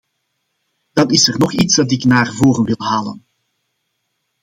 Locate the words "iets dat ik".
1.53-2.03